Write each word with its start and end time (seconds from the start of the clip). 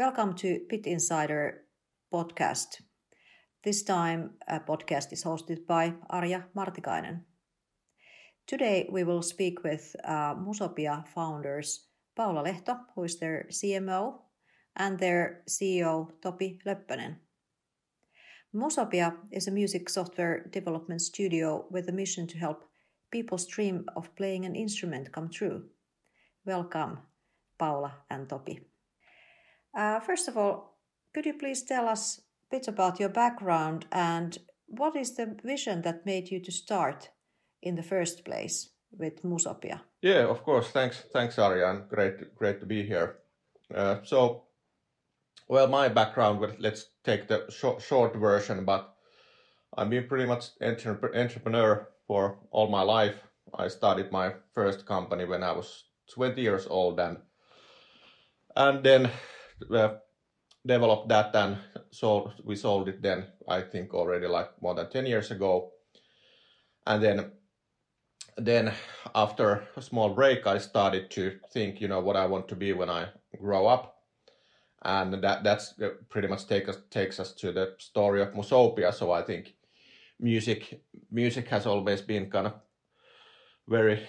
Welcome 0.00 0.32
to 0.36 0.60
Pit 0.70 0.86
Insider 0.86 1.66
podcast. 2.10 2.80
This 3.62 3.82
time, 3.82 4.30
a 4.48 4.58
podcast 4.58 5.12
is 5.12 5.24
hosted 5.24 5.66
by 5.66 5.92
Arja 6.10 6.44
Martikainen. 6.56 7.20
Today, 8.46 8.88
we 8.90 9.04
will 9.04 9.20
speak 9.20 9.62
with 9.62 9.94
uh, 10.02 10.34
Musopia 10.36 11.06
founders 11.08 11.88
Paula 12.16 12.42
Lehto, 12.42 12.78
who 12.94 13.04
is 13.04 13.18
their 13.18 13.46
CMO, 13.50 14.14
and 14.74 14.98
their 14.98 15.42
CEO 15.46 16.08
Topi 16.22 16.58
Löppönen. 16.66 17.16
Musopia 18.54 19.12
is 19.30 19.48
a 19.48 19.50
music 19.50 19.90
software 19.90 20.48
development 20.50 21.02
studio 21.02 21.66
with 21.70 21.90
a 21.90 21.92
mission 21.92 22.26
to 22.26 22.38
help 22.38 22.64
people's 23.12 23.46
dream 23.46 23.84
of 23.96 24.16
playing 24.16 24.46
an 24.46 24.56
instrument 24.56 25.12
come 25.12 25.28
true. 25.28 25.64
Welcome, 26.46 27.00
Paula 27.58 27.92
and 28.08 28.30
Topi. 28.30 28.69
Uh, 29.74 30.00
first 30.00 30.28
of 30.28 30.36
all, 30.36 30.78
could 31.14 31.26
you 31.26 31.34
please 31.34 31.62
tell 31.62 31.88
us 31.88 32.18
a 32.18 32.56
bit 32.56 32.68
about 32.68 33.00
your 33.00 33.08
background 33.08 33.86
and 33.92 34.38
what 34.66 34.96
is 34.96 35.16
the 35.16 35.36
vision 35.44 35.82
that 35.82 36.06
made 36.06 36.30
you 36.30 36.40
to 36.40 36.52
start 36.52 37.10
in 37.62 37.74
the 37.74 37.82
first 37.82 38.24
place 38.24 38.70
with 38.92 39.22
Musopia? 39.22 39.80
Yeah, 40.02 40.28
of 40.28 40.42
course. 40.44 40.70
Thanks, 40.70 41.04
thanks, 41.12 41.38
Ariane. 41.38 41.84
Great, 41.88 42.34
great 42.36 42.60
to 42.60 42.66
be 42.66 42.82
here. 42.84 43.16
Uh, 43.74 43.96
so, 44.04 44.44
well, 45.48 45.66
my 45.68 45.88
background. 45.88 46.40
Let's 46.58 46.86
take 47.04 47.28
the 47.28 47.46
short, 47.50 47.82
short 47.82 48.16
version. 48.16 48.64
But 48.64 48.94
I've 49.76 49.90
been 49.90 50.08
pretty 50.08 50.26
much 50.26 50.50
entrepreneur 50.62 51.88
for 52.06 52.38
all 52.50 52.68
my 52.68 52.82
life. 52.82 53.16
I 53.54 53.68
started 53.68 54.12
my 54.12 54.34
first 54.54 54.86
company 54.86 55.24
when 55.24 55.42
I 55.42 55.52
was 55.52 55.84
20 56.14 56.40
years 56.40 56.66
old, 56.66 57.00
and 57.00 57.18
and 58.56 58.82
then 58.84 59.10
uh, 59.74 59.94
developed 60.66 61.08
that 61.08 61.34
and 61.34 61.58
sold. 61.90 62.32
We 62.44 62.56
sold 62.56 62.88
it 62.88 63.02
then. 63.02 63.26
I 63.48 63.62
think 63.62 63.94
already 63.94 64.26
like 64.26 64.50
more 64.62 64.74
than 64.74 64.90
10 64.90 65.06
years 65.06 65.30
ago, 65.30 65.72
and 66.86 67.02
then 67.02 67.32
then 68.36 68.72
after 69.14 69.68
a 69.76 69.82
small 69.82 70.10
break, 70.10 70.46
I 70.46 70.58
started 70.58 71.10
to 71.12 71.38
think, 71.52 71.80
you 71.80 71.88
know, 71.88 72.00
what 72.00 72.16
I 72.16 72.26
want 72.26 72.48
to 72.48 72.56
be 72.56 72.72
when 72.72 72.88
I 72.88 73.08
grow 73.38 73.66
up, 73.66 73.96
and 74.82 75.22
that 75.22 75.44
that's 75.44 75.74
uh, 75.80 75.90
pretty 76.08 76.28
much 76.28 76.46
take 76.46 76.68
us 76.68 76.78
takes 76.90 77.20
us 77.20 77.32
to 77.34 77.52
the 77.52 77.74
story 77.78 78.22
of 78.22 78.32
Musopia. 78.32 78.92
So 78.94 79.12
I 79.12 79.22
think 79.22 79.54
music 80.18 80.82
music 81.10 81.48
has 81.48 81.66
always 81.66 82.00
been 82.00 82.30
kind 82.30 82.46
of 82.46 82.54
very 83.68 84.06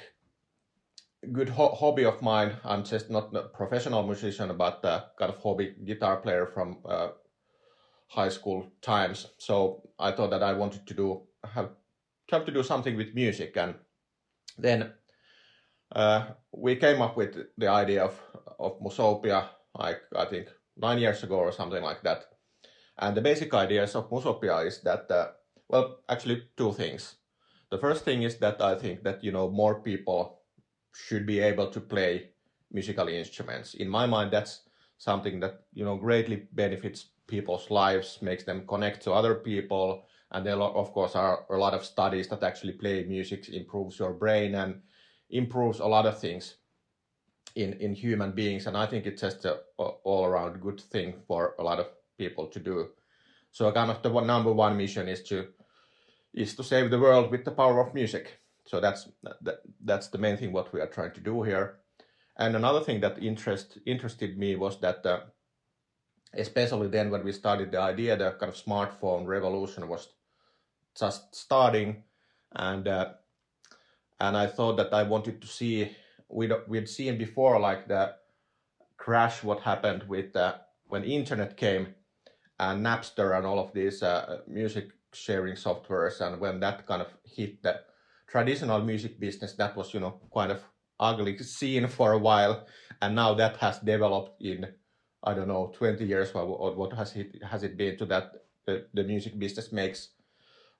good 1.31 1.49
ho- 1.49 1.75
hobby 1.75 2.05
of 2.05 2.21
mine. 2.21 2.53
I'm 2.63 2.83
just 2.83 3.09
not 3.09 3.35
a 3.35 3.43
professional 3.43 4.03
musician, 4.03 4.55
but 4.57 4.83
a 4.83 5.05
kind 5.17 5.31
of 5.31 5.37
hobby 5.41 5.75
guitar 5.85 6.17
player 6.17 6.47
from 6.47 6.79
uh, 6.85 7.09
high 8.07 8.29
school 8.29 8.65
times. 8.81 9.27
So 9.37 9.89
I 9.99 10.11
thought 10.11 10.31
that 10.31 10.43
I 10.43 10.53
wanted 10.53 10.87
to 10.87 10.93
do 10.93 11.21
have 11.43 11.69
have 12.31 12.45
to 12.45 12.51
do 12.51 12.63
something 12.63 12.95
with 12.95 13.13
music, 13.13 13.57
and 13.57 13.75
then 14.57 14.93
uh, 15.95 16.27
we 16.51 16.75
came 16.75 17.01
up 17.01 17.17
with 17.17 17.35
the 17.57 17.67
idea 17.67 18.03
of 18.03 18.19
of 18.59 18.79
Musopia, 18.79 19.49
like 19.77 20.01
I 20.15 20.25
think 20.25 20.49
nine 20.77 20.99
years 20.99 21.23
ago 21.23 21.35
or 21.35 21.51
something 21.51 21.83
like 21.83 22.01
that. 22.03 22.25
And 22.97 23.15
the 23.17 23.21
basic 23.21 23.53
ideas 23.53 23.95
of 23.95 24.09
Musopia 24.09 24.65
is 24.67 24.81
that, 24.81 25.09
uh, 25.09 25.31
well, 25.67 25.99
actually 26.07 26.43
two 26.55 26.71
things. 26.73 27.15
The 27.71 27.77
first 27.77 28.05
thing 28.05 28.23
is 28.23 28.37
that 28.39 28.61
I 28.61 28.75
think 28.75 29.03
that 29.03 29.23
you 29.23 29.31
know 29.31 29.49
more 29.49 29.81
people 29.81 30.40
should 30.93 31.25
be 31.25 31.39
able 31.39 31.69
to 31.71 31.79
play 31.79 32.29
musical 32.71 33.07
instruments. 33.07 33.73
In 33.75 33.89
my 33.89 34.05
mind, 34.05 34.31
that's 34.31 34.61
something 34.97 35.39
that 35.39 35.63
you 35.73 35.85
know 35.85 35.97
greatly 35.97 36.47
benefits 36.53 37.07
people's 37.27 37.71
lives, 37.71 38.19
makes 38.21 38.43
them 38.43 38.67
connect 38.67 39.03
to 39.03 39.11
other 39.11 39.35
people, 39.35 40.05
and 40.31 40.45
there 40.45 40.61
of 40.61 40.91
course 40.93 41.15
are 41.15 41.45
a 41.49 41.57
lot 41.57 41.73
of 41.73 41.85
studies 41.85 42.27
that 42.27 42.43
actually 42.43 42.73
play 42.73 43.03
music 43.03 43.49
improves 43.49 43.99
your 43.99 44.13
brain 44.13 44.55
and 44.55 44.81
improves 45.29 45.79
a 45.79 45.87
lot 45.87 46.05
of 46.05 46.19
things 46.19 46.55
in 47.55 47.73
in 47.73 47.93
human 47.93 48.31
beings. 48.31 48.67
And 48.67 48.77
I 48.77 48.85
think 48.85 49.05
it's 49.05 49.21
just 49.21 49.45
a, 49.45 49.59
a 49.79 49.83
all 50.03 50.25
around 50.25 50.61
good 50.61 50.81
thing 50.81 51.13
for 51.27 51.55
a 51.59 51.63
lot 51.63 51.79
of 51.79 51.87
people 52.17 52.47
to 52.47 52.59
do. 52.59 52.89
So 53.51 53.71
kind 53.71 53.91
of 53.91 54.01
the 54.01 54.09
one, 54.09 54.27
number 54.27 54.53
one 54.53 54.77
mission 54.77 55.07
is 55.07 55.23
to 55.23 55.47
is 56.33 56.55
to 56.55 56.63
save 56.63 56.89
the 56.89 56.99
world 56.99 57.31
with 57.31 57.43
the 57.43 57.51
power 57.51 57.79
of 57.85 57.93
music. 57.93 58.40
So 58.65 58.79
that's 58.79 59.09
that, 59.41 59.61
that's 59.83 60.07
the 60.07 60.17
main 60.17 60.37
thing 60.37 60.51
what 60.53 60.71
we 60.73 60.81
are 60.81 60.87
trying 60.87 61.11
to 61.13 61.21
do 61.21 61.43
here. 61.43 61.79
And 62.37 62.55
another 62.55 62.81
thing 62.81 63.01
that 63.01 63.21
interest 63.21 63.77
interested 63.85 64.37
me 64.37 64.55
was 64.55 64.79
that, 64.79 65.05
uh, 65.05 65.21
especially 66.33 66.87
then 66.87 67.09
when 67.11 67.23
we 67.23 67.31
started 67.31 67.71
the 67.71 67.79
idea, 67.81 68.17
the 68.17 68.31
kind 68.31 68.51
of 68.51 68.55
smartphone 68.55 69.25
revolution 69.25 69.87
was 69.87 70.07
just 70.97 71.35
starting, 71.35 72.03
and 72.53 72.87
uh, 72.87 73.09
and 74.19 74.37
I 74.37 74.47
thought 74.47 74.77
that 74.77 74.93
I 74.93 75.03
wanted 75.03 75.41
to 75.41 75.47
see 75.47 75.91
we'd 76.29 76.53
we'd 76.67 76.89
seen 76.89 77.17
before 77.17 77.59
like 77.59 77.87
the 77.87 78.15
crash 78.97 79.43
what 79.43 79.61
happened 79.61 80.03
with 80.07 80.35
uh, 80.35 80.55
when 80.87 81.03
internet 81.03 81.57
came 81.57 81.95
and 82.59 82.85
Napster 82.85 83.35
and 83.35 83.45
all 83.45 83.59
of 83.59 83.73
these 83.73 84.03
uh, 84.03 84.41
music 84.47 84.91
sharing 85.13 85.55
softwares 85.55 86.21
and 86.21 86.39
when 86.39 86.59
that 86.59 86.85
kind 86.85 87.01
of 87.01 87.07
hit 87.25 87.61
the 87.63 87.81
traditional 88.31 88.81
music 88.81 89.19
business 89.19 89.53
that 89.53 89.75
was 89.75 89.93
you 89.93 89.99
know 89.99 90.19
kind 90.33 90.51
of 90.51 90.63
ugly 90.99 91.37
scene 91.39 91.87
for 91.87 92.13
a 92.13 92.17
while. 92.17 92.65
And 93.01 93.15
now 93.15 93.33
that 93.33 93.57
has 93.57 93.79
developed 93.79 94.41
in 94.41 94.67
i 95.23 95.33
don't 95.35 95.47
know 95.47 95.71
20 95.77 96.03
years 96.05 96.31
or 96.31 96.75
what 96.75 96.93
has 96.93 97.15
it 97.15 97.35
has 97.43 97.63
it 97.63 97.77
been 97.77 97.97
to 97.97 98.05
that 98.05 98.31
the, 98.65 98.87
the 98.93 99.03
music 99.03 99.37
business 99.37 99.71
makes 99.71 100.09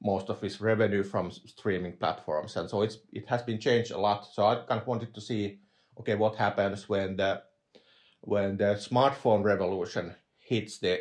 most 0.04 0.30
of 0.30 0.44
its 0.44 0.60
revenue 0.62 1.04
from 1.04 1.30
streaming 1.32 1.94
platforms. 1.98 2.56
And 2.56 2.70
so 2.70 2.82
it's 2.82 2.98
it 3.12 3.28
has 3.28 3.44
been 3.44 3.60
changed 3.60 3.92
a 3.92 3.98
lot. 3.98 4.26
So 4.34 4.46
i 4.46 4.56
kind 4.56 4.82
of 4.82 4.88
wanted 4.88 5.14
to 5.14 5.22
see 5.22 5.60
okay 6.00 6.16
what 6.16 6.36
happens 6.36 6.88
when 6.88 7.18
the 7.18 7.42
when 8.22 8.58
the 8.58 8.76
smartphone 8.90 9.44
revolution 9.44 10.16
hits 10.38 10.80
the 10.80 11.00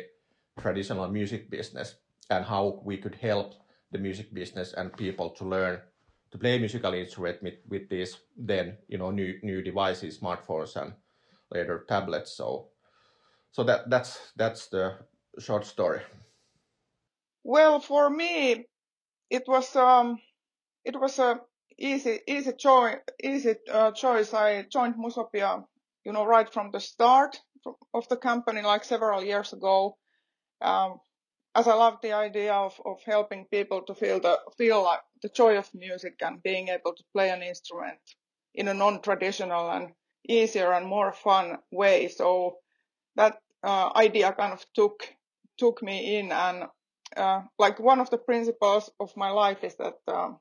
traditional 0.59 1.07
music 1.07 1.49
business 1.49 1.95
and 2.29 2.43
how 2.45 2.81
we 2.83 2.97
could 2.97 3.15
help 3.15 3.53
the 3.91 3.99
music 3.99 4.33
business 4.33 4.73
and 4.73 4.95
people 4.97 5.29
to 5.29 5.45
learn 5.45 5.79
to 6.31 6.37
play 6.37 6.57
musical 6.57 6.93
instrument 6.93 7.43
with, 7.43 7.55
with 7.67 7.89
these 7.89 8.17
then 8.37 8.77
you 8.87 8.97
know 8.97 9.11
new 9.11 9.39
new 9.43 9.61
devices, 9.61 10.19
smartphones 10.19 10.75
and 10.75 10.93
later 11.51 11.85
tablets. 11.87 12.31
So 12.37 12.69
so 13.51 13.63
that 13.63 13.89
that's 13.89 14.31
that's 14.35 14.67
the 14.67 14.97
short 15.39 15.65
story. 15.65 16.01
Well, 17.43 17.79
for 17.79 18.09
me, 18.09 18.65
it 19.29 19.43
was 19.47 19.75
um 19.75 20.19
it 20.85 20.99
was 20.99 21.19
a 21.19 21.41
easy 21.77 22.19
easy 22.27 22.53
choice 22.53 22.99
easy 23.23 23.55
uh, 23.71 23.91
choice. 23.91 24.33
I 24.33 24.63
joined 24.63 24.95
Musopia, 24.95 25.63
you 26.05 26.13
know, 26.13 26.25
right 26.25 26.51
from 26.51 26.71
the 26.71 26.79
start 26.79 27.39
of 27.93 28.07
the 28.09 28.17
company, 28.17 28.61
like 28.61 28.83
several 28.83 29.23
years 29.23 29.53
ago. 29.53 29.97
Um, 30.61 30.99
as 31.55 31.67
I 31.67 31.73
love 31.73 31.97
the 32.01 32.13
idea 32.13 32.53
of, 32.53 32.79
of 32.85 32.97
helping 33.05 33.45
people 33.45 33.81
to 33.83 33.93
feel 33.93 34.19
the 34.19 34.39
feel 34.57 34.83
like 34.83 35.01
the 35.21 35.29
joy 35.29 35.57
of 35.57 35.69
music 35.73 36.15
and 36.21 36.41
being 36.43 36.69
able 36.69 36.93
to 36.93 37.03
play 37.13 37.29
an 37.29 37.41
instrument 37.41 37.99
in 38.53 38.67
a 38.67 38.73
non-traditional 38.73 39.69
and 39.71 39.89
easier 40.27 40.71
and 40.73 40.87
more 40.87 41.11
fun 41.11 41.57
way. 41.71 42.07
So 42.07 42.57
that 43.15 43.39
uh, 43.63 43.89
idea 43.95 44.33
kind 44.33 44.53
of 44.53 44.65
took 44.73 45.03
took 45.57 45.83
me 45.83 46.17
in, 46.17 46.31
and 46.31 46.63
uh, 47.17 47.41
like 47.59 47.79
one 47.79 47.99
of 47.99 48.09
the 48.09 48.17
principles 48.17 48.89
of 48.99 49.15
my 49.17 49.29
life 49.29 49.63
is 49.63 49.75
that 49.75 49.95
um, 50.07 50.39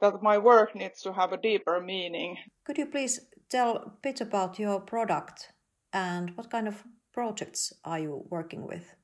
that 0.00 0.22
my 0.22 0.38
work 0.38 0.74
needs 0.74 1.02
to 1.02 1.12
have 1.12 1.32
a 1.32 1.40
deeper 1.40 1.80
meaning. 1.80 2.36
Could 2.64 2.78
you 2.78 2.86
please 2.86 3.20
tell 3.48 3.76
a 3.76 3.92
bit 4.02 4.20
about 4.20 4.58
your 4.58 4.80
product 4.80 5.52
and 5.92 6.36
what 6.36 6.50
kind 6.50 6.68
of 6.68 6.84
projects 7.12 7.72
are 7.84 7.98
you 7.98 8.26
working 8.30 8.66
with? 8.66 8.94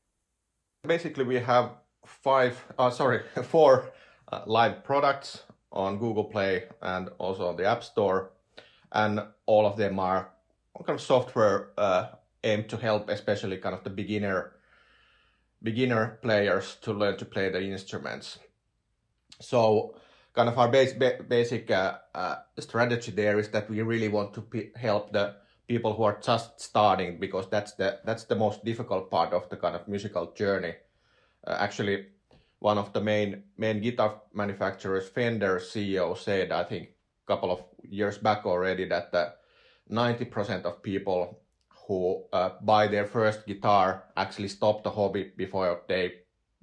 Basically, 0.84 1.22
we 1.24 1.36
have 1.36 1.76
five, 2.04 2.60
uh, 2.76 2.90
sorry, 2.90 3.20
four 3.44 3.92
uh, 4.32 4.42
live 4.46 4.82
products 4.82 5.44
on 5.70 5.96
Google 5.96 6.24
Play 6.24 6.64
and 6.82 7.08
also 7.18 7.46
on 7.46 7.56
the 7.56 7.64
App 7.64 7.84
Store, 7.84 8.32
and 8.90 9.20
all 9.46 9.64
of 9.64 9.76
them 9.76 10.00
are 10.00 10.30
kind 10.84 10.98
of 10.98 11.00
software 11.00 11.68
uh, 11.78 12.08
aimed 12.42 12.68
to 12.68 12.76
help, 12.76 13.08
especially 13.10 13.58
kind 13.58 13.76
of 13.76 13.84
the 13.84 13.90
beginner 13.90 14.54
beginner 15.62 16.18
players 16.20 16.76
to 16.82 16.92
learn 16.92 17.16
to 17.18 17.24
play 17.24 17.48
the 17.48 17.62
instruments. 17.62 18.40
So, 19.40 19.94
kind 20.34 20.48
of 20.48 20.58
our 20.58 20.66
base, 20.66 20.94
basic 20.94 21.70
uh, 21.70 21.98
uh, 22.12 22.36
strategy 22.58 23.12
there 23.12 23.38
is 23.38 23.50
that 23.50 23.70
we 23.70 23.82
really 23.82 24.08
want 24.08 24.34
to 24.34 24.40
p- 24.40 24.72
help 24.74 25.12
the 25.12 25.36
people 25.68 25.94
who 25.94 26.02
are 26.02 26.18
just 26.20 26.60
starting 26.60 27.18
because 27.18 27.48
that's 27.50 27.72
the 27.74 28.00
that's 28.04 28.24
the 28.24 28.36
most 28.36 28.64
difficult 28.64 29.10
part 29.10 29.32
of 29.32 29.48
the 29.48 29.56
kind 29.56 29.76
of 29.76 29.88
musical 29.88 30.32
journey. 30.32 30.74
Uh, 31.46 31.56
actually, 31.58 32.06
one 32.58 32.78
of 32.78 32.92
the 32.92 33.00
main 33.00 33.42
main 33.56 33.80
guitar 33.80 34.22
manufacturers, 34.32 35.08
Fender 35.08 35.58
CEO, 35.58 36.16
said 36.16 36.52
I 36.52 36.64
think 36.64 36.88
a 37.24 37.26
couple 37.26 37.50
of 37.50 37.64
years 37.82 38.18
back 38.18 38.46
already 38.46 38.88
that 38.88 39.38
ninety 39.88 40.24
percent 40.24 40.66
of 40.66 40.82
people 40.82 41.42
who 41.86 42.24
uh, 42.32 42.50
buy 42.60 42.86
their 42.86 43.06
first 43.06 43.46
guitar 43.46 44.04
actually 44.16 44.48
stop 44.48 44.82
the 44.84 44.90
hobby 44.90 45.32
before 45.36 45.82
they 45.88 46.12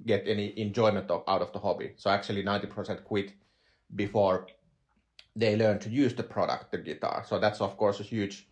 get 0.06 0.28
any 0.28 0.58
enjoyment 0.58 1.10
of, 1.12 1.24
out 1.28 1.42
of 1.42 1.52
the 1.52 1.60
hobby. 1.60 1.94
So 1.98 2.10
actually 2.10 2.44
90% 2.44 3.04
quit 3.04 3.34
before 3.96 4.48
they 5.36 5.56
learn 5.56 5.80
to 5.80 5.90
use 5.90 6.14
the 6.14 6.24
product, 6.24 6.72
the 6.72 6.78
guitar. 6.78 7.24
So 7.28 7.40
that's 7.40 7.62
of 7.62 7.78
course 7.78 8.00
a 8.00 8.04
huge, 8.04 8.48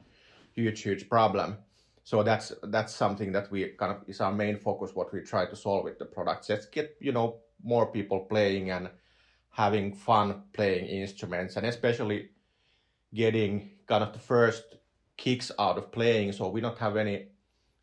huge, 0.58 0.82
huge 0.82 1.08
problem. 1.08 1.58
So 2.04 2.24
that's 2.24 2.54
that's 2.64 2.94
something 2.94 3.32
that 3.34 3.52
we 3.52 3.70
kind 3.80 3.92
of 3.92 4.04
is 4.08 4.22
our 4.22 4.34
main 4.34 4.58
focus. 4.58 4.92
What 4.94 5.14
we 5.14 5.22
try 5.22 5.46
to 5.46 5.56
solve 5.56 5.84
with 5.84 6.00
the 6.00 6.06
products. 6.06 6.50
Let's 6.50 6.66
get 6.66 6.96
you 7.00 7.12
know 7.12 7.38
more 7.64 7.86
people 7.92 8.22
playing 8.22 8.72
and 8.72 8.90
having 9.50 9.94
fun 9.94 10.44
playing 10.54 10.86
instruments, 10.88 11.58
and 11.58 11.66
especially 11.66 12.30
getting 13.14 13.72
kind 13.88 14.04
of 14.04 14.14
the 14.14 14.20
first 14.20 14.64
kicks 15.18 15.52
out 15.60 15.78
of 15.78 15.92
playing. 15.92 16.32
So 16.32 16.50
we 16.50 16.62
don't 16.62 16.78
have 16.78 16.98
any 16.98 17.28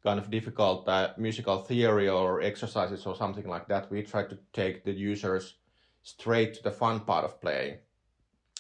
kind 0.03 0.19
of 0.19 0.31
difficult 0.31 0.89
uh, 0.89 1.13
musical 1.19 1.59
theory 1.63 2.09
or 2.09 2.43
exercises 2.43 3.07
or 3.07 3.15
something 3.17 3.49
like 3.49 3.69
that. 3.69 3.91
We 3.91 4.03
try 4.03 4.25
to 4.25 4.39
take 4.53 4.85
the 4.85 4.93
users 4.93 5.55
straight 6.03 6.55
to 6.55 6.63
the 6.63 6.71
fun 6.71 7.01
part 7.01 7.25
of 7.25 7.41
playing. 7.41 7.79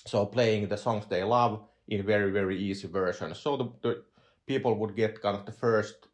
So 0.06 0.26
playing 0.26 0.68
the 0.68 0.76
songs 0.76 1.06
they 1.06 1.24
love 1.24 1.60
in 1.88 2.04
very, 2.04 2.30
very 2.30 2.58
easy 2.58 2.88
version. 2.88 3.34
So 3.34 3.56
the, 3.56 3.68
the 3.82 4.02
people 4.46 4.74
would 4.74 4.96
get 4.96 5.20
kind 5.20 5.36
of 5.36 5.46
the 5.46 5.52
first 5.52 6.08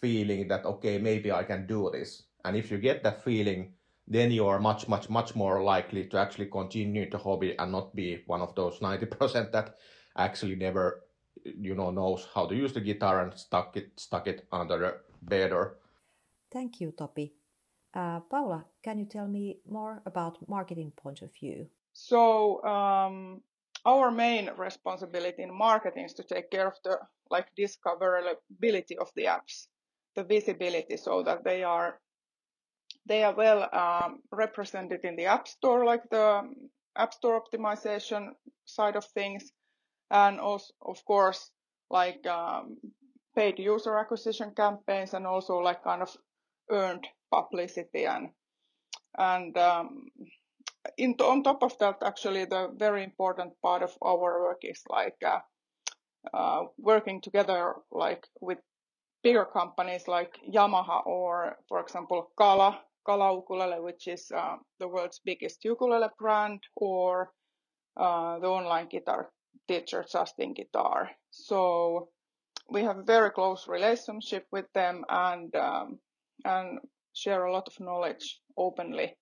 feeling 0.00 0.48
that, 0.48 0.64
okay, 0.64 0.98
maybe 0.98 1.32
I 1.32 1.44
can 1.44 1.66
do 1.66 1.90
this. 1.92 2.22
And 2.44 2.56
if 2.56 2.70
you 2.70 2.78
get 2.78 3.02
that 3.02 3.22
feeling, 3.22 3.72
then 4.08 4.30
you 4.30 4.46
are 4.46 4.58
much, 4.58 4.88
much, 4.88 5.08
much 5.08 5.34
more 5.34 5.62
likely 5.62 6.04
to 6.06 6.18
actually 6.18 6.46
continue 6.46 7.08
the 7.08 7.18
hobby 7.18 7.56
and 7.58 7.72
not 7.72 7.94
be 7.94 8.22
one 8.26 8.40
of 8.40 8.54
those 8.54 8.78
90% 8.78 9.52
that 9.52 9.76
actually 10.16 10.56
never, 10.56 11.04
you 11.44 11.74
know, 11.74 11.90
knows 11.90 12.26
how 12.34 12.46
to 12.46 12.54
use 12.54 12.72
the 12.72 12.80
guitar 12.80 13.22
and 13.22 13.34
stuck 13.34 13.76
it, 13.76 13.92
stuck 13.96 14.26
it 14.26 14.46
under 14.52 14.78
the 14.78 14.94
bed 15.22 15.52
or. 15.52 15.76
Thank 16.50 16.80
you, 16.80 16.92
Topi. 16.92 17.32
Uh, 17.94 18.20
Paula, 18.20 18.64
can 18.82 18.98
you 18.98 19.04
tell 19.04 19.28
me 19.28 19.58
more 19.68 20.02
about 20.06 20.38
marketing 20.48 20.92
point 20.96 21.22
of 21.22 21.32
view? 21.32 21.66
So 21.92 22.62
um, 22.64 23.42
our 23.84 24.10
main 24.10 24.50
responsibility 24.56 25.42
in 25.42 25.56
marketing 25.56 26.04
is 26.04 26.14
to 26.14 26.22
take 26.22 26.50
care 26.50 26.66
of 26.68 26.74
the 26.84 26.98
like 27.30 27.48
discoverability 27.58 28.96
of 29.00 29.10
the 29.16 29.24
apps, 29.24 29.66
the 30.16 30.24
visibility, 30.24 30.96
so 30.96 31.22
that 31.22 31.44
they 31.44 31.62
are 31.62 32.00
they 33.06 33.22
are 33.22 33.34
well 33.34 33.68
um, 33.72 34.20
represented 34.32 35.04
in 35.04 35.16
the 35.16 35.26
app 35.26 35.48
store, 35.48 35.84
like 35.84 36.02
the 36.10 36.42
app 36.96 37.14
store 37.14 37.40
optimization 37.40 38.30
side 38.64 38.96
of 38.96 39.04
things, 39.06 39.52
and 40.10 40.40
also 40.40 40.72
of 40.82 41.04
course 41.04 41.50
like 41.90 42.26
um, 42.26 42.76
paid 43.34 43.58
user 43.58 43.96
acquisition 43.96 44.52
campaigns 44.56 45.14
and 45.14 45.26
also 45.26 45.58
like 45.58 45.82
kind 45.82 46.02
of 46.02 46.16
earned 46.70 47.06
publicity 47.32 48.04
and 48.06 48.30
and 49.18 49.56
um, 49.56 50.06
in, 50.96 51.14
on 51.20 51.42
top 51.42 51.62
of 51.62 51.78
that, 51.78 51.96
actually, 52.04 52.44
the 52.44 52.70
very 52.76 53.04
important 53.04 53.52
part 53.62 53.82
of 53.82 53.96
our 54.02 54.42
work 54.42 54.60
is 54.62 54.82
like 54.88 55.16
uh, 55.24 55.40
uh, 56.32 56.64
working 56.78 57.20
together, 57.20 57.74
like 57.90 58.26
with 58.40 58.58
bigger 59.22 59.44
companies 59.44 60.08
like 60.08 60.38
Yamaha 60.48 61.06
or, 61.06 61.56
for 61.68 61.80
example, 61.80 62.30
Kala, 62.36 62.80
Kala 63.04 63.34
Ukulele, 63.34 63.80
which 63.80 64.08
is 64.08 64.30
uh, 64.34 64.56
the 64.78 64.88
world's 64.88 65.20
biggest 65.24 65.64
ukulele 65.64 66.08
brand, 66.18 66.60
or 66.76 67.30
uh, 67.96 68.38
the 68.38 68.46
online 68.46 68.88
guitar 68.88 69.30
teacher 69.68 70.04
Justin 70.10 70.54
Guitar. 70.54 71.10
So 71.30 72.08
we 72.70 72.82
have 72.82 72.98
a 72.98 73.02
very 73.02 73.30
close 73.30 73.68
relationship 73.68 74.46
with 74.52 74.66
them 74.74 75.04
and 75.08 75.54
um, 75.56 75.98
and 76.44 76.78
share 77.12 77.44
a 77.44 77.52
lot 77.52 77.66
of 77.66 77.80
knowledge 77.80 78.40
openly 78.56 79.16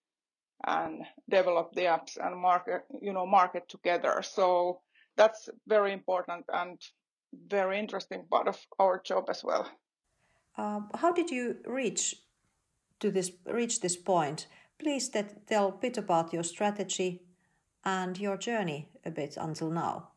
and 0.67 1.05
develop 1.29 1.73
the 1.73 1.83
apps 1.83 2.17
and 2.21 2.41
market, 2.41 2.85
you 3.01 3.13
know, 3.13 3.27
market 3.27 3.69
together. 3.69 4.23
So 4.23 4.81
that's 5.17 5.49
very 5.67 5.93
important 5.93 6.45
and 6.53 6.79
very 7.49 7.79
interesting 7.79 8.25
part 8.31 8.49
of 8.49 8.59
our 8.79 9.01
job 9.05 9.29
as 9.29 9.45
well. 9.45 9.71
Um, 10.57 10.91
how 10.95 11.13
did 11.13 11.31
you 11.31 11.57
reach 11.67 12.17
to 13.01 13.11
this 13.11 13.31
reach 13.47 13.81
this 13.81 13.97
point? 13.97 14.49
Please 14.79 15.11
that, 15.11 15.47
tell 15.47 15.69
a 15.69 15.73
bit 15.73 15.99
about 15.99 16.33
your 16.33 16.45
strategy 16.45 17.23
and 17.85 18.19
your 18.19 18.37
journey 18.37 18.89
a 19.05 19.11
bit 19.11 19.37
until 19.37 19.71
now. 19.71 20.09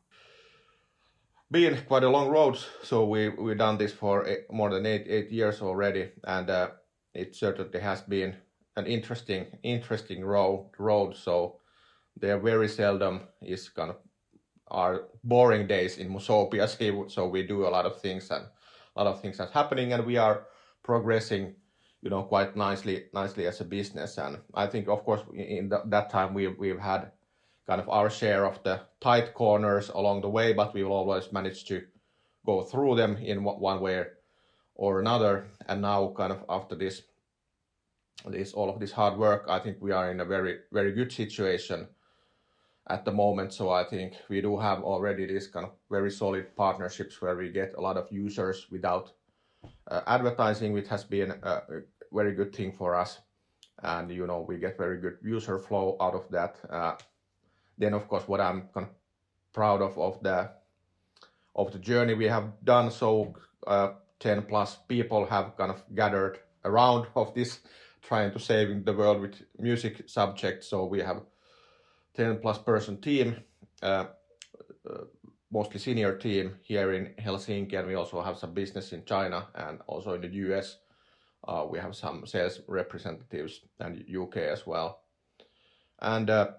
Been 1.52 1.78
quite 1.88 2.04
a 2.04 2.10
long 2.10 2.30
road, 2.30 2.58
so 2.84 3.06
we 3.06 3.30
we've 3.30 3.58
done 3.58 3.78
this 3.78 3.94
for 3.94 4.26
eight, 4.26 4.52
more 4.52 4.70
than 4.70 4.86
eight 4.86 5.06
eight 5.08 5.32
years 5.32 5.62
already, 5.62 6.10
and 6.24 6.50
uh, 6.50 6.70
it 7.14 7.36
certainly 7.36 7.80
has 7.80 8.02
been 8.02 8.36
an 8.81 8.88
interesting 8.88 9.45
interesting 9.63 10.25
road 10.25 10.69
road. 10.78 11.16
So 11.16 11.60
there 12.18 12.39
very 12.39 12.68
seldom 12.68 13.22
is 13.42 13.69
kind 13.69 13.92
of 13.92 13.98
are 14.68 15.07
boring 15.24 15.68
days 15.68 15.98
in 15.98 16.10
Musopia. 16.10 16.68
So 17.10 17.28
we 17.28 17.44
do 17.44 17.68
a 17.68 17.74
lot 17.75 17.86
of 17.86 18.01
things 18.01 18.31
and 18.31 18.45
a 18.95 19.04
lot 19.04 19.13
of 19.13 19.22
things 19.22 19.38
that's 19.38 19.51
happening, 19.51 19.94
and 19.94 20.06
we 20.06 20.18
are 20.18 20.48
progressing, 20.83 21.56
you 22.01 22.10
know, 22.10 22.24
quite 22.24 22.56
nicely 22.56 23.06
nicely 23.13 23.48
as 23.48 23.62
a 23.62 23.66
business. 23.66 24.18
And 24.18 24.38
I 24.54 24.68
think, 24.68 24.88
of 24.88 25.04
course, 25.06 25.22
in 25.34 25.69
the, 25.69 25.81
that 25.86 26.10
time 26.10 26.34
we 26.34 26.48
we've 26.48 26.80
had 26.80 27.12
kind 27.68 27.81
of 27.81 27.89
our 27.89 28.10
share 28.10 28.45
of 28.45 28.63
the 28.63 28.81
tight 29.00 29.34
corners 29.34 29.89
along 29.89 30.22
the 30.22 30.30
way, 30.30 30.54
but 30.54 30.74
we've 30.74 30.89
always 30.89 31.31
managed 31.31 31.68
to 31.68 31.81
go 32.45 32.63
through 32.63 32.95
them 32.95 33.18
in 33.18 33.44
one 33.44 33.80
way 33.81 34.06
or 34.75 35.00
another. 35.00 35.48
And 35.68 35.81
now, 35.81 36.13
kind 36.18 36.34
of 36.34 36.44
after 36.50 36.75
this 36.75 37.04
this 38.28 38.54
all 38.54 38.70
of 38.70 38.80
this 38.80 38.92
hard 38.92 39.18
work, 39.18 39.46
I 39.50 39.60
think 39.60 39.78
we 39.82 39.92
are 39.92 40.12
in 40.12 40.20
a 40.20 40.26
very 40.26 40.60
very 40.72 40.92
good 40.92 41.12
situation 41.12 41.88
at 42.88 43.06
the 43.06 43.12
moment. 43.12 43.54
So 43.54 43.70
I 43.70 43.84
think 43.84 44.14
we 44.30 44.42
do 44.42 44.58
have 44.58 44.84
already 44.84 45.26
this 45.26 45.48
kind 45.48 45.66
of 45.66 45.72
very 45.90 46.12
solid 46.12 46.56
partnerships 46.56 47.22
where 47.22 47.36
we 47.36 47.50
get 47.50 47.74
a 47.78 47.82
lot 47.82 47.98
of 47.98 48.12
users 48.12 48.68
without 48.70 49.12
uh, 49.88 50.02
advertising, 50.08 50.74
which 50.74 50.88
has 50.88 51.04
been 51.04 51.32
a, 51.44 51.62
very 52.12 52.34
good 52.34 52.54
thing 52.54 52.74
for 52.74 52.96
us. 52.96 53.20
And 53.84 54.12
you 54.12 54.28
know 54.28 54.46
we 54.48 54.58
get 54.58 54.78
very 54.78 55.00
good 55.00 55.18
user 55.24 55.58
flow 55.58 55.98
out 56.02 56.14
of 56.14 56.30
that. 56.30 56.58
Uh, 56.70 56.96
then 57.78 57.94
of 57.94 58.08
course 58.08 58.28
what 58.28 58.42
I'm 58.42 58.64
kind 58.74 58.88
of 58.88 58.94
proud 59.54 59.82
of 59.82 59.98
of 59.98 60.22
the 60.22 60.50
of 61.56 61.72
the 61.72 61.80
journey 61.80 62.14
we 62.14 62.26
have 62.26 62.52
done. 62.64 62.92
So 62.92 63.34
uh, 63.68 63.94
10 64.20 64.44
plus 64.44 64.78
people 64.88 65.26
have 65.26 65.58
kind 65.58 65.72
of 65.72 65.84
gathered 65.96 66.40
around 66.64 67.08
of 67.16 67.34
this 67.34 67.60
trying 68.01 68.31
to 68.31 68.39
saving 68.39 68.84
the 68.84 68.93
world 68.93 69.22
with 69.22 69.41
music 69.58 70.10
subject. 70.10 70.63
So 70.63 70.86
we 70.86 71.00
have 71.00 71.22
10 72.15 72.39
plus 72.39 72.58
person 72.58 73.00
team, 73.00 73.38
uh, 73.81 74.05
uh, 74.89 75.03
mostly 75.51 75.79
senior 75.79 76.17
team 76.17 76.55
here 76.62 76.93
in 76.93 77.13
Helsinki, 77.20 77.77
and 77.77 77.88
we 77.88 77.96
also 77.96 78.22
have 78.22 78.38
some 78.38 78.53
business 78.53 78.93
in 78.93 79.05
China 79.05 79.48
and 79.55 79.79
also 79.88 80.13
in 80.13 80.22
the 80.22 80.27
US. 80.27 80.77
Uh, 81.48 81.65
we 81.70 81.79
have 81.79 81.96
some 81.96 82.25
sales 82.25 82.62
representatives 82.67 83.62
and 83.79 84.03
UK 84.10 84.38
as 84.38 84.67
well. 84.67 85.01
And 86.00 86.29
uh, 86.29 86.51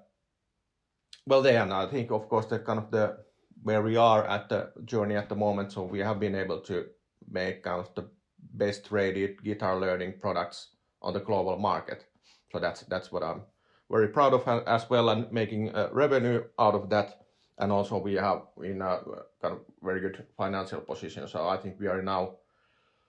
well, 1.26 1.42
then 1.42 1.72
I 1.72 1.86
think, 1.86 2.10
of 2.10 2.28
course, 2.28 2.46
the 2.46 2.58
kind 2.58 2.78
of 2.78 2.90
the 2.90 3.18
where 3.62 3.82
we 3.82 3.96
are 3.96 4.26
at 4.26 4.48
the 4.48 4.72
journey 4.84 5.14
at 5.14 5.28
the 5.28 5.36
moment. 5.36 5.72
So 5.72 5.82
we 5.82 6.00
have 6.00 6.18
been 6.18 6.34
able 6.34 6.60
to 6.62 6.86
make 7.30 7.62
kind 7.62 7.80
of 7.80 7.94
the 7.94 8.08
best 8.54 8.90
rated 8.90 9.42
guitar 9.44 9.78
learning 9.78 10.14
products 10.20 10.70
on 11.02 11.12
the 11.12 11.20
global 11.20 11.58
market. 11.58 12.06
So 12.52 12.58
that's 12.58 12.82
that's 12.82 13.12
what 13.12 13.22
I'm 13.22 13.42
very 13.90 14.08
proud 14.08 14.32
of 14.32 14.48
as 14.66 14.88
well, 14.90 15.10
and 15.10 15.30
making 15.32 15.74
uh, 15.74 15.88
revenue 15.92 16.44
out 16.58 16.74
of 16.74 16.88
that. 16.90 17.18
And 17.58 17.70
also 17.70 17.98
we 17.98 18.14
have 18.14 18.42
in 18.62 18.82
a 18.82 19.00
kind 19.40 19.54
of 19.54 19.60
very 19.82 20.00
good 20.00 20.24
financial 20.36 20.80
position. 20.80 21.28
So 21.28 21.48
I 21.48 21.56
think 21.56 21.78
we 21.78 21.86
are 21.88 22.02
now. 22.02 22.36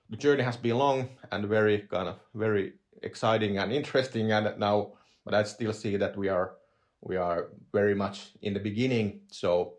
The 0.09 0.17
journey 0.17 0.43
has 0.43 0.57
been 0.57 0.77
long 0.77 1.09
and 1.31 1.45
very 1.45 1.79
kind 1.89 2.09
of 2.09 2.19
very 2.35 2.73
exciting 3.01 3.57
and 3.57 3.71
interesting, 3.71 4.31
and 4.31 4.59
now, 4.59 4.93
but 5.25 5.33
I 5.33 5.43
still 5.43 5.73
see 5.73 5.97
that 5.97 6.17
we 6.17 6.29
are 6.29 6.55
we 7.01 7.17
are 7.17 7.49
very 7.71 7.95
much 7.95 8.31
in 8.41 8.53
the 8.53 8.59
beginning. 8.59 9.21
So 9.31 9.73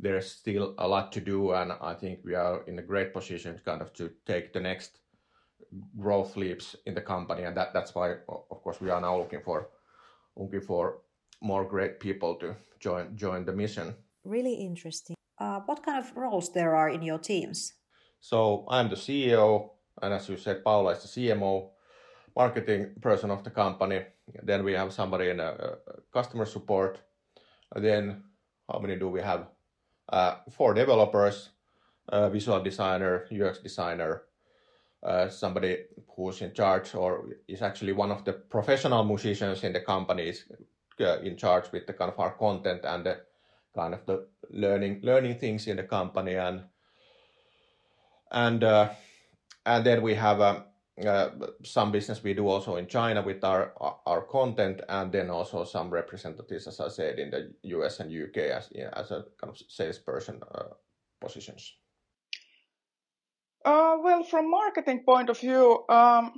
there's 0.00 0.30
still 0.30 0.74
a 0.78 0.86
lot 0.86 1.12
to 1.12 1.20
do, 1.20 1.52
and 1.52 1.72
I 1.80 1.94
think 1.94 2.20
we 2.24 2.34
are 2.34 2.62
in 2.66 2.78
a 2.78 2.82
great 2.82 3.12
position, 3.12 3.60
kind 3.64 3.82
of, 3.82 3.92
to 3.94 4.10
take 4.26 4.52
the 4.52 4.60
next 4.60 4.98
growth 5.98 6.36
leaps 6.36 6.76
in 6.86 6.94
the 6.94 7.00
company, 7.00 7.42
and 7.42 7.56
that 7.56 7.72
that's 7.72 7.94
why, 7.94 8.12
of 8.28 8.62
course, 8.62 8.80
we 8.80 8.90
are 8.90 9.00
now 9.00 9.18
looking 9.18 9.40
for 9.40 9.68
looking 10.36 10.60
for 10.60 10.98
more 11.40 11.64
great 11.64 12.00
people 12.00 12.34
to 12.36 12.56
join 12.80 13.16
join 13.16 13.44
the 13.44 13.52
mission. 13.52 13.94
Really 14.24 14.54
interesting. 14.54 15.16
Uh, 15.38 15.60
what 15.66 15.84
kind 15.84 15.98
of 15.98 16.16
roles 16.16 16.52
there 16.52 16.74
are 16.74 16.88
in 16.88 17.02
your 17.02 17.18
teams? 17.18 17.74
So 18.20 18.66
I'm 18.68 18.88
the 18.88 18.96
CEO, 18.96 19.70
and 20.02 20.12
as 20.12 20.28
you 20.28 20.36
said, 20.36 20.64
Paula 20.64 20.92
is 20.92 21.02
the 21.02 21.08
CMO, 21.08 21.70
marketing 22.36 22.94
person 23.00 23.30
of 23.30 23.44
the 23.44 23.50
company. 23.50 24.02
Then 24.42 24.64
we 24.64 24.72
have 24.72 24.92
somebody 24.92 25.30
in 25.30 25.40
a, 25.40 25.50
uh, 25.50 25.76
customer 26.12 26.44
support. 26.44 27.00
And 27.74 27.84
then 27.84 28.22
how 28.70 28.78
many 28.80 28.96
do 28.96 29.08
we 29.08 29.20
have? 29.20 29.46
Uh, 30.08 30.36
four 30.50 30.74
developers, 30.74 31.50
a 32.08 32.30
visual 32.30 32.62
designer, 32.62 33.26
UX 33.30 33.58
designer, 33.58 34.22
uh, 35.02 35.28
somebody 35.28 35.84
who's 36.16 36.42
in 36.42 36.52
charge 36.52 36.94
or 36.94 37.28
is 37.46 37.62
actually 37.62 37.92
one 37.92 38.10
of 38.10 38.24
the 38.24 38.32
professional 38.32 39.04
musicians 39.04 39.62
in 39.64 39.72
the 39.72 39.80
company 39.80 40.28
is 40.28 40.44
uh, 41.00 41.18
in 41.20 41.36
charge 41.36 41.70
with 41.72 41.86
the 41.86 41.92
kind 41.92 42.10
of 42.10 42.18
our 42.18 42.32
content 42.32 42.80
and 42.84 43.06
the 43.06 43.20
kind 43.74 43.94
of 43.94 44.04
the 44.06 44.26
learning 44.50 45.00
learning 45.02 45.38
things 45.38 45.66
in 45.66 45.76
the 45.76 45.82
company 45.84 46.34
and 46.34 46.62
and 48.30 48.64
uh, 48.64 48.88
and 49.64 49.84
then 49.86 50.02
we 50.02 50.14
have 50.14 50.40
um, 50.40 50.64
uh, 51.06 51.30
some 51.62 51.92
business 51.92 52.22
we 52.22 52.34
do 52.34 52.48
also 52.48 52.76
in 52.76 52.86
China 52.86 53.22
with 53.22 53.44
our 53.44 53.72
our 54.06 54.22
content, 54.22 54.80
and 54.88 55.12
then 55.12 55.30
also 55.30 55.64
some 55.64 55.90
representatives, 55.90 56.66
as 56.66 56.80
I 56.80 56.88
said, 56.88 57.18
in 57.18 57.30
the 57.30 57.54
US 57.76 58.00
and 58.00 58.10
UK 58.10 58.36
as 58.50 58.68
as 58.94 59.10
a 59.10 59.24
kind 59.40 59.50
of 59.50 59.58
salesperson 59.68 60.40
uh, 60.54 60.74
positions. 61.20 61.74
Uh, 63.64 63.96
well, 64.02 64.22
from 64.22 64.50
marketing 64.50 65.02
point 65.04 65.30
of 65.30 65.38
view 65.38 65.84
um, 65.88 66.32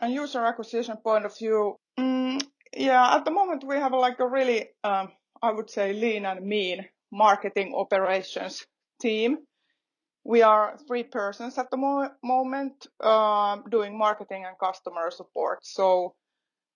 and 0.00 0.12
user 0.12 0.44
acquisition 0.44 0.96
point 1.02 1.24
of 1.24 1.36
view, 1.36 1.76
um, 1.98 2.38
yeah, 2.76 3.16
at 3.16 3.24
the 3.24 3.30
moment 3.30 3.64
we 3.66 3.76
have 3.76 3.92
like 3.92 4.20
a 4.20 4.26
really, 4.28 4.68
um, 4.84 5.08
I 5.42 5.52
would 5.52 5.70
say, 5.70 5.92
lean 5.92 6.26
and 6.26 6.46
mean 6.46 6.86
marketing 7.10 7.74
operations 7.74 8.66
team 9.00 9.38
we 10.24 10.42
are 10.42 10.78
three 10.86 11.02
persons 11.02 11.58
at 11.58 11.70
the 11.70 11.76
mo- 11.76 12.10
moment 12.22 12.86
um, 13.02 13.64
doing 13.70 13.96
marketing 13.96 14.44
and 14.46 14.58
customer 14.58 15.10
support. 15.10 15.60
So, 15.62 16.14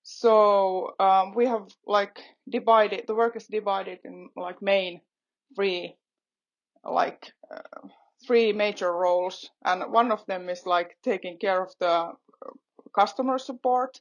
so 0.02 0.94
um, 0.98 1.34
we 1.34 1.46
have 1.46 1.68
like 1.86 2.20
divided 2.48 3.04
the 3.06 3.14
work 3.14 3.36
is 3.36 3.46
divided 3.46 4.00
in 4.04 4.30
like 4.36 4.62
main 4.62 5.00
three, 5.54 5.94
like 6.84 7.32
uh, 7.50 7.88
three 8.26 8.52
major 8.52 8.92
roles, 8.92 9.50
and 9.64 9.92
one 9.92 10.12
of 10.12 10.24
them 10.26 10.48
is 10.48 10.66
like 10.66 10.96
taking 11.02 11.38
care 11.38 11.62
of 11.62 11.72
the 11.80 12.12
customer 12.94 13.38
support. 13.38 14.00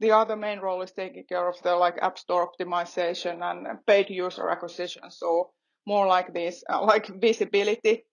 The 0.00 0.12
other 0.12 0.36
main 0.36 0.60
role 0.60 0.82
is 0.82 0.92
taking 0.92 1.24
care 1.24 1.48
of 1.48 1.60
the 1.62 1.74
like 1.76 1.98
app 2.02 2.18
store 2.18 2.50
optimization 2.50 3.42
and 3.42 3.84
paid 3.86 4.10
user 4.10 4.48
acquisition. 4.50 5.10
So 5.10 5.52
more 5.86 6.06
like 6.06 6.34
this, 6.34 6.62
uh, 6.70 6.84
like 6.92 7.06
visibility 7.20 8.04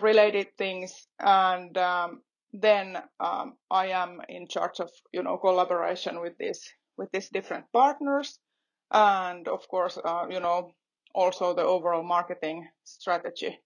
related 0.00 0.48
things 0.58 1.06
and 1.20 1.76
um, 1.78 2.22
then 2.52 2.96
um, 3.20 3.54
I 3.70 3.86
am 3.88 4.20
in 4.28 4.48
charge 4.48 4.80
of 4.80 4.90
you 5.12 5.22
know 5.22 5.38
collaboration 5.38 6.20
with 6.20 6.36
this 6.38 6.68
with 6.96 7.10
these 7.12 7.28
different 7.30 7.66
partners 7.72 8.38
and 8.92 9.48
of 9.48 9.66
course 9.68 9.98
uh, 10.04 10.26
you 10.30 10.40
know 10.40 10.72
also 11.14 11.54
the 11.54 11.62
overall 11.62 12.02
marketing 12.02 12.68
strategy. 12.84 13.58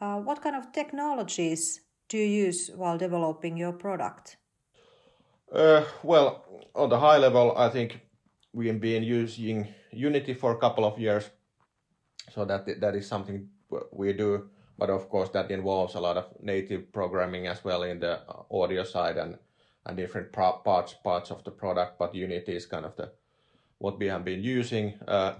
Uh, 0.00 0.18
what 0.18 0.42
kind 0.42 0.56
of 0.56 0.72
technologies 0.72 1.80
do 2.08 2.16
you 2.16 2.46
use 2.46 2.70
while 2.74 2.98
developing 2.98 3.56
your 3.56 3.72
product? 3.72 4.36
Uh, 5.52 5.84
well, 6.02 6.44
on 6.74 6.88
the 6.88 6.98
high 6.98 7.18
level, 7.18 7.54
I 7.56 7.68
think 7.68 8.00
we 8.52 8.68
have 8.68 8.80
been 8.80 9.02
using 9.02 9.68
Unity 9.92 10.34
for 10.34 10.52
a 10.52 10.58
couple 10.58 10.84
of 10.84 10.98
years, 10.98 11.28
so 12.32 12.44
that 12.44 12.80
that 12.80 12.94
is 12.94 13.08
something 13.08 13.48
we 13.92 14.12
do 14.12 14.48
but 14.80 14.88
of 14.88 15.10
course 15.10 15.28
that 15.28 15.50
involves 15.50 15.94
a 15.94 16.00
lot 16.00 16.16
of 16.16 16.26
native 16.42 16.90
programming 16.90 17.46
as 17.46 17.62
well 17.62 17.82
in 17.82 18.00
the 18.00 18.18
audio 18.50 18.82
side 18.82 19.18
and 19.18 19.36
and 19.86 19.96
different 19.96 20.32
parts 20.32 20.94
parts 21.04 21.30
of 21.30 21.44
the 21.44 21.50
product. 21.50 21.98
But 21.98 22.14
Unity 22.14 22.56
is 22.56 22.66
kind 22.66 22.86
of 22.86 22.96
the 22.96 23.12
what 23.78 23.98
we 23.98 24.06
have 24.06 24.24
been 24.24 24.42
using. 24.42 24.94
Uh, 25.06 25.34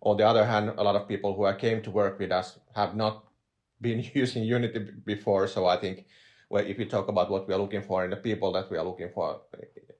on 0.00 0.16
the 0.16 0.26
other 0.26 0.44
hand, 0.44 0.72
a 0.76 0.82
lot 0.82 0.96
of 0.96 1.08
people 1.08 1.34
who 1.34 1.52
came 1.56 1.82
to 1.82 1.90
work 1.90 2.18
with 2.18 2.30
us 2.30 2.58
have 2.74 2.94
not 2.94 3.24
been 3.80 4.04
using 4.14 4.44
Unity 4.44 4.90
before. 5.04 5.48
So 5.48 5.66
I 5.66 5.76
think, 5.76 6.06
well, 6.50 6.64
if 6.64 6.78
you 6.78 6.86
talk 6.86 7.08
about 7.08 7.30
what 7.30 7.48
we 7.48 7.54
are 7.54 7.58
looking 7.58 7.82
for 7.82 8.04
in 8.04 8.10
the 8.10 8.16
people 8.16 8.52
that 8.52 8.70
we 8.70 8.78
are 8.78 8.84
looking 8.84 9.10
for 9.14 9.42
uh, 9.54 9.58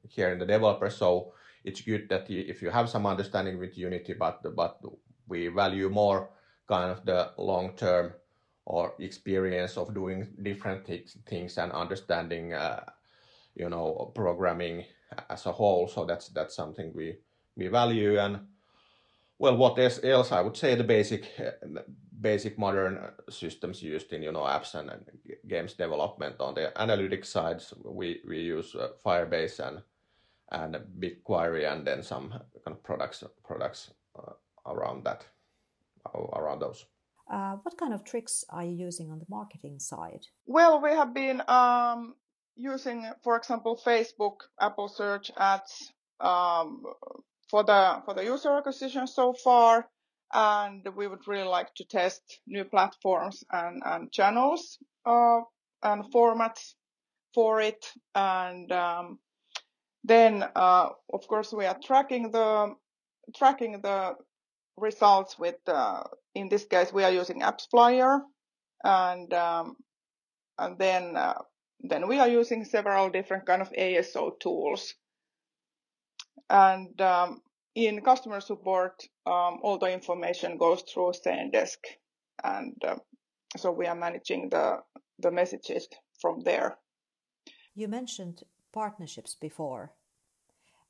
here 0.09 0.31
in 0.31 0.39
the 0.39 0.47
developers, 0.47 0.97
so 0.97 1.33
it's 1.65 1.81
good 1.81 2.09
that 2.09 2.31
you, 2.31 2.45
if 2.47 2.63
you 2.63 2.71
have 2.71 2.89
some 2.89 3.07
understanding 3.07 3.59
with 3.59 3.77
Unity, 3.77 4.15
but 4.15 4.41
but 4.57 4.81
we 5.27 5.49
value 5.49 5.91
more 5.91 6.31
kind 6.69 6.91
of 6.91 7.05
the 7.05 7.31
long 7.37 7.75
term 7.77 8.13
or 8.65 8.95
experience 8.99 9.77
of 9.79 9.95
doing 9.95 10.29
different 10.43 10.87
things 11.27 11.59
and 11.59 11.73
understanding 11.73 12.53
uh, 12.53 12.85
you 13.55 13.69
know 13.69 14.13
programming 14.15 14.85
as 15.31 15.47
a 15.47 15.53
whole 15.53 15.89
so 15.89 16.05
that's 16.05 16.29
that's 16.29 16.55
something 16.55 16.93
we 16.95 17.17
we 17.57 17.69
value 17.69 18.19
and 18.19 18.41
well 19.39 19.57
what 19.57 19.79
else 19.79 20.33
i 20.33 20.41
would 20.41 20.57
say 20.57 20.75
the 20.75 20.85
basic 20.85 21.33
basic 22.21 22.59
modern 22.59 22.99
systems 23.31 23.83
used 23.83 24.13
in 24.13 24.23
you 24.23 24.33
know 24.33 24.43
apps 24.43 24.75
and, 24.75 24.91
and 24.91 25.05
games 25.47 25.75
development 25.75 26.37
on 26.41 26.55
the 26.55 26.73
analytics 26.77 27.27
sides. 27.27 27.75
We 27.85 28.21
we 28.27 28.41
use 28.41 28.75
uh, 28.75 28.89
firebase 29.05 29.61
and 29.61 29.83
and 30.51 30.77
bigquery 30.99 31.71
and 31.71 31.87
then 31.87 32.03
some 32.03 32.31
kind 32.31 32.77
of 32.77 32.83
products 32.83 33.25
products 33.45 33.91
uh, 34.19 34.33
around 34.67 35.05
that 35.05 35.25
around 36.15 36.61
those. 36.61 36.87
Uh, 37.31 37.57
what 37.63 37.77
kind 37.77 37.93
of 37.93 38.05
tricks 38.05 38.45
are 38.49 38.65
you 38.65 38.73
using 38.73 39.11
on 39.11 39.19
the 39.19 39.27
marketing 39.29 39.79
side? 39.79 40.27
Well, 40.47 40.81
we 40.81 40.91
have 40.91 41.13
been 41.13 41.43
um, 41.47 42.15
using, 42.57 43.05
for 43.23 43.37
example, 43.37 43.79
Facebook, 43.85 44.37
Apple 44.59 44.89
Search 44.89 45.31
ads 45.37 45.93
um, 46.21 46.83
for 47.51 47.65
the 47.65 48.03
for 48.05 48.15
the 48.15 48.25
user 48.25 48.57
acquisition 48.57 49.07
so 49.07 49.35
far, 49.35 49.87
and 50.33 50.87
we 50.97 51.07
would 51.07 51.27
really 51.27 51.49
like 51.49 51.75
to 51.77 51.85
test 51.85 52.41
new 52.47 52.65
platforms 52.65 53.45
and, 53.51 53.83
and 53.85 54.13
channels 54.13 54.79
uh, 55.07 55.41
and 55.83 56.13
formats 56.13 56.75
for 57.35 57.61
it. 57.61 57.87
And 58.15 58.71
um, 58.73 59.19
then, 60.05 60.45
uh, 60.55 60.91
of 61.13 61.27
course, 61.29 61.53
we 61.53 61.67
are 61.67 61.79
tracking 61.83 62.31
the 62.31 62.75
tracking 63.37 63.81
the 63.83 64.15
results 64.77 65.39
with, 65.39 65.57
uh, 65.67 66.05
in 66.35 66.49
this 66.49 66.65
case, 66.65 66.93
we 66.93 67.05
are 67.05 67.11
using 67.11 67.43
AppsFlyer, 67.43 68.21
and 68.85 69.33
um, 69.35 69.77
and 70.59 70.79
then 70.79 71.17
uh, 71.17 71.35
then 71.81 72.09
we 72.09 72.19
are 72.19 72.29
using 72.29 72.65
several 72.65 73.11
different 73.11 73.47
kind 73.47 73.63
of 73.63 73.73
ASO 73.73 74.39
tools. 74.41 74.95
And 76.51 76.99
um, 77.01 77.43
in 77.87 78.01
customer 78.01 78.41
support, 78.41 79.05
um, 79.25 79.61
all 79.63 79.79
the 79.79 79.93
information 79.93 80.59
goes 80.59 80.83
through 80.83 81.13
Zendesk, 81.13 81.79
and 82.43 82.75
uh, 82.85 82.97
so 83.57 83.71
we 83.71 83.87
are 83.87 83.95
managing 83.95 84.49
the 84.49 84.83
the 85.19 85.31
messages 85.31 85.89
from 86.21 86.41
there. 86.41 86.77
You 87.75 87.89
mentioned 87.89 88.43
partnerships 88.73 89.37
before. 89.41 89.93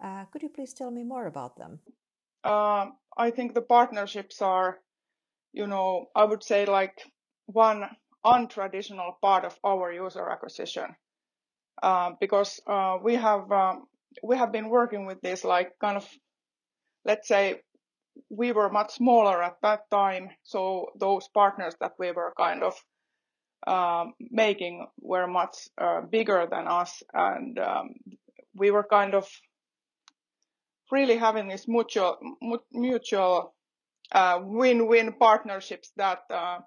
Uh, 0.02 0.24
could 0.32 0.42
you 0.42 0.48
please 0.48 0.72
tell 0.72 0.90
me 0.90 1.04
more 1.04 1.26
about 1.26 1.56
them? 1.56 1.80
Um, 2.44 2.96
I 3.16 3.30
think 3.30 3.54
the 3.54 3.62
partnerships 3.62 4.40
are, 4.40 4.78
you 5.52 5.66
know, 5.66 6.06
I 6.14 6.24
would 6.24 6.42
say 6.42 6.64
like 6.64 7.02
one 7.46 7.84
untraditional 8.24 9.20
part 9.20 9.44
of 9.44 9.58
our 9.64 9.92
user 9.92 10.28
acquisition 10.30 10.96
uh, 11.82 12.12
because 12.20 12.60
uh, 12.66 12.98
we 13.02 13.14
have 13.16 13.50
um, 13.52 13.86
we 14.22 14.36
have 14.36 14.52
been 14.52 14.68
working 14.68 15.06
with 15.06 15.20
this 15.20 15.44
like 15.44 15.78
kind 15.80 15.96
of 15.96 16.08
let's 17.08 17.26
say 17.26 17.60
we 18.30 18.52
were 18.52 18.70
much 18.70 18.92
smaller 18.94 19.42
at 19.42 19.56
that 19.62 19.90
time 19.90 20.30
so 20.44 20.86
those 21.00 21.28
partners 21.34 21.74
that 21.80 21.94
we 21.98 22.12
were 22.12 22.32
kind 22.36 22.62
of 22.62 22.74
um, 23.66 24.14
making 24.30 24.86
were 25.00 25.26
much 25.26 25.68
uh, 25.78 26.00
bigger 26.02 26.46
than 26.50 26.68
us. 26.68 27.02
And 27.12 27.58
um, 27.58 27.94
we 28.54 28.70
were 28.70 28.84
kind 28.84 29.14
of 29.14 29.28
really 30.90 31.16
having 31.16 31.48
these 31.48 31.66
mutual 31.68 32.18
mutual 32.72 33.54
uh, 34.12 34.40
win-win 34.42 35.12
partnerships 35.12 35.92
that 35.96 36.22
uh, 36.30 36.58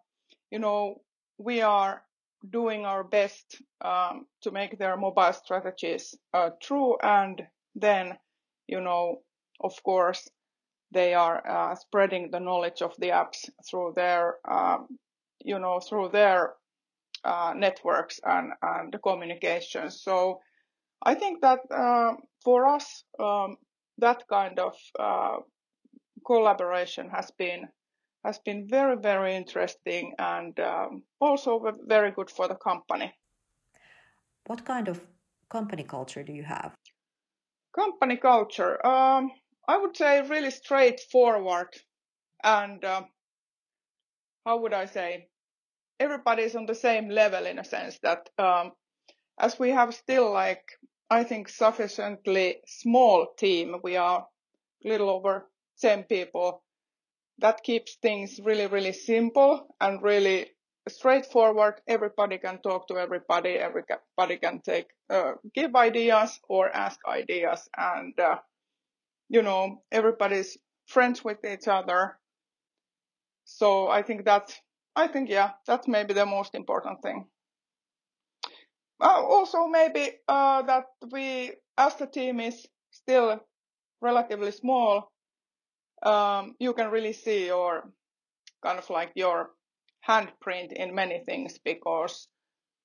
you 0.52 0.60
know 0.60 1.02
we 1.38 1.62
are 1.62 2.04
doing 2.48 2.86
our 2.86 3.04
best 3.04 3.62
um, 3.84 4.28
to 4.42 4.52
make 4.52 4.78
their 4.78 4.98
mobile 4.98 5.34
strategies 5.34 6.16
uh, 6.34 6.50
true. 6.62 6.98
And 7.02 7.42
then 7.76 8.18
you 8.68 8.82
know 8.82 9.22
of 9.62 9.82
course 9.84 10.30
they 10.92 11.14
are 11.14 11.42
uh, 11.48 11.76
spreading 11.76 12.32
the 12.32 12.40
knowledge 12.40 12.82
of 12.82 12.94
the 12.98 13.10
apps 13.10 13.50
through 13.70 13.94
their 13.96 14.36
um, 14.50 14.88
you 15.44 15.60
know 15.60 15.80
through 15.80 16.10
their 16.10 16.54
uh, 17.24 17.54
networks 17.56 18.20
and 18.24 18.52
and 18.62 18.92
the 18.92 19.00
communications 19.00 20.02
so 20.02 20.40
I 21.04 21.16
think 21.16 21.42
that 21.42 21.60
uh, 21.72 22.14
for 22.44 22.68
us 22.68 23.04
um, 23.20 23.58
that 23.98 24.28
kind 24.28 24.60
of 24.60 24.76
uh, 25.00 25.38
collaboration 26.26 27.10
has 27.10 27.32
been 27.32 27.68
has 28.24 28.40
been 28.40 28.68
very 28.68 28.98
very 28.98 29.36
interesting 29.36 30.14
and 30.20 30.60
um, 30.60 31.04
also 31.20 31.60
very 31.88 32.12
good 32.12 32.30
for 32.30 32.48
the 32.48 32.56
company. 32.56 33.14
What 34.46 34.66
kind 34.66 34.88
of 34.88 35.00
company 35.50 35.84
culture 35.84 36.24
do 36.24 36.34
you 36.34 36.44
have? 36.44 36.76
Company 37.74 38.18
culture, 38.18 38.86
um, 38.86 39.32
I 39.68 39.78
would 39.78 39.96
say, 39.96 40.22
really 40.22 40.52
straightforward 40.52 41.70
and 42.44 42.84
uh, 42.84 43.04
how 44.46 44.60
would 44.60 44.74
I 44.74 44.86
say, 44.86 45.28
everybody's 46.00 46.56
on 46.56 46.66
the 46.66 46.76
same 46.76 47.10
level 47.10 47.46
in 47.46 47.60
a 47.60 47.64
sense 47.64 48.00
that 48.00 48.30
um, 48.40 48.72
as 49.40 49.60
we 49.60 49.70
have 49.70 49.94
still 49.94 50.32
like 50.32 50.64
I 51.10 51.24
think 51.26 51.50
sufficiently 51.50 52.62
small 52.68 53.28
team, 53.38 53.76
we 53.84 53.98
are 53.98 54.26
a 54.86 54.88
little 54.88 55.10
over 55.10 55.50
10 55.82 56.04
people. 56.04 56.64
That 57.40 57.64
keeps 57.64 57.96
things 58.02 58.40
really, 58.42 58.68
really 58.68 58.94
simple 58.94 59.76
and 59.82 60.02
really 60.02 60.52
straightforward. 60.88 61.82
Everybody 61.88 62.38
can 62.38 62.62
talk 62.62 62.88
to 62.88 62.98
everybody. 62.98 63.52
Everybody 63.52 64.38
can 64.38 64.62
take, 64.62 64.88
uh, 65.10 65.34
give 65.54 65.76
ideas 65.76 66.40
or 66.48 66.70
ask 66.70 66.98
ideas 67.06 67.68
and, 67.78 68.18
uh, 68.20 68.38
you 69.32 69.42
know, 69.42 69.82
everybody's 69.94 70.58
friends 70.88 71.24
with 71.24 71.38
each 71.46 71.68
other. 71.68 72.20
So 73.46 73.88
I 73.88 74.02
think 74.02 74.26
that, 74.26 74.54
I 74.94 75.08
think, 75.08 75.30
yeah, 75.30 75.52
that's 75.66 75.88
maybe 75.88 76.14
the 76.14 76.26
most 76.26 76.54
important 76.54 77.02
thing. 77.02 77.26
Uh, 79.02 79.24
also 79.24 79.68
maybe 79.68 80.12
uh, 80.28 80.62
that 80.64 80.84
we, 81.12 81.54
as 81.78 81.96
the 81.96 82.08
team 82.08 82.42
is 82.42 82.68
still 82.92 83.40
relatively 84.02 84.52
small, 84.52 85.10
um, 86.04 86.54
you 86.60 86.74
can 86.74 86.92
really 86.92 87.14
see 87.14 87.46
your 87.46 87.90
kind 88.62 88.80
of 88.80 88.90
like 88.90 89.14
your 89.16 89.52
handprint 90.08 90.74
in 90.74 90.94
many 90.94 91.24
things 91.26 91.58
because 91.64 92.28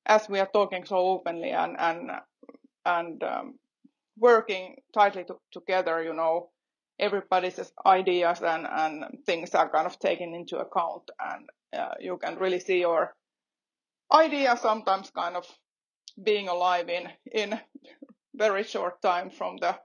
as 0.06 0.28
we 0.28 0.38
are 0.38 0.48
talking 0.52 0.84
so 0.84 0.96
openly 0.96 1.50
and 1.50 1.76
and 1.78 2.10
and 2.84 3.22
um, 3.24 3.58
working 4.18 4.76
tightly 4.94 5.24
to, 5.24 5.36
together, 5.52 6.02
you 6.02 6.14
know, 6.14 6.50
everybody's 6.98 7.72
ideas 7.84 8.40
and, 8.42 8.66
and 8.66 9.04
things 9.26 9.54
are 9.54 9.68
kind 9.70 9.86
of 9.86 9.98
taken 9.98 10.34
into 10.34 10.58
account 10.58 11.10
and 11.20 11.48
uh, 11.78 11.94
you 12.00 12.16
can 12.16 12.36
really 12.38 12.60
see 12.60 12.80
your 12.80 13.14
idea 14.12 14.56
sometimes 14.56 15.10
kind 15.10 15.36
of 15.36 15.44
being 16.22 16.48
alive 16.48 16.88
in 16.88 17.08
in 17.32 17.58
very 18.34 18.62
short 18.62 19.02
time 19.02 19.30
from 19.30 19.56
the 19.58 19.76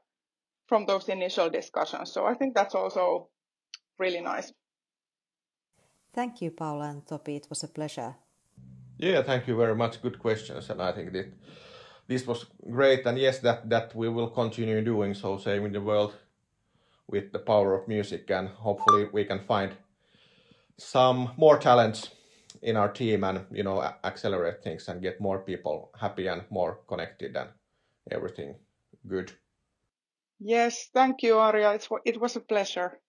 from 0.68 0.86
those 0.86 1.10
initial 1.10 1.50
discussions. 1.50 2.14
So 2.14 2.26
I 2.26 2.34
think 2.34 2.56
that's 2.56 2.76
also 2.76 3.28
really 4.00 4.22
nice. 4.22 4.54
Thank 6.14 6.42
you, 6.42 6.52
Paula 6.52 6.90
and 6.90 7.06
Topi. 7.06 7.36
It 7.36 7.48
was 7.50 7.64
a 7.64 7.68
pleasure. 7.68 8.16
Yeah, 8.98 9.24
thank 9.24 9.48
you 9.48 9.58
very 9.58 9.76
much. 9.76 10.02
Good 10.02 10.20
questions, 10.20 10.70
and 10.70 10.82
I 10.82 10.92
think 10.92 11.12
that 11.14 11.34
this 12.12 12.28
was 12.28 12.46
great. 12.70 13.06
And 13.06 13.18
yes, 13.18 13.40
that 13.40 13.70
that 13.70 13.96
we 13.96 14.10
will 14.10 14.30
continue 14.30 14.82
doing 14.84 15.14
so, 15.14 15.38
saving 15.38 15.72
the 15.72 15.82
world 15.82 16.14
with 17.08 17.32
the 17.32 17.40
power 17.40 17.74
of 17.74 17.88
music, 17.88 18.30
and 18.30 18.50
hopefully 18.50 19.08
we 19.14 19.26
can 19.26 19.40
find 19.40 19.72
some 20.78 21.32
more 21.38 21.58
talents 21.58 22.10
in 22.62 22.78
our 22.78 22.92
team 22.92 23.24
and 23.24 23.46
you 23.52 23.64
know 23.64 23.82
accelerate 24.04 24.64
things 24.64 24.88
and 24.88 25.02
get 25.02 25.22
more 25.22 25.40
people 25.40 25.92
happy 26.00 26.28
and 26.28 26.44
more 26.50 26.80
connected 26.88 27.36
and 27.36 27.50
everything 28.12 28.56
good 29.08 29.32
yes 30.40 30.90
thank 30.94 31.24
you 31.24 31.36
Arja 31.36 31.76
it's, 31.76 31.90
it 32.06 32.20
was 32.20 32.36
a 32.36 32.40
pleasure 32.40 33.00